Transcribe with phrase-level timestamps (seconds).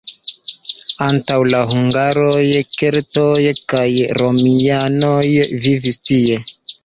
[1.07, 2.47] Antaŭ la hungaroj
[2.81, 3.43] keltoj
[3.75, 3.85] kaj
[4.21, 5.23] romianoj
[5.67, 6.43] vivis tie.